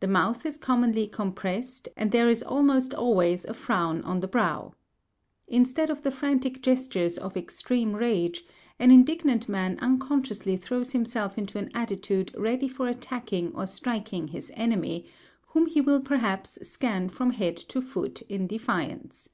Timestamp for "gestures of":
6.62-7.36